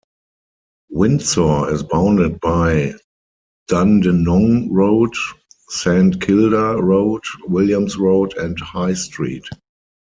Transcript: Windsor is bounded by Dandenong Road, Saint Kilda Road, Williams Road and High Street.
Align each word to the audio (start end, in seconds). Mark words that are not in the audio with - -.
Windsor 0.89 1.71
is 1.71 1.83
bounded 1.83 2.39
by 2.39 2.93
Dandenong 3.67 4.71
Road, 4.73 5.13
Saint 5.69 6.19
Kilda 6.19 6.81
Road, 6.81 7.21
Williams 7.47 7.97
Road 7.97 8.35
and 8.35 8.59
High 8.59 8.95
Street. 8.95 9.45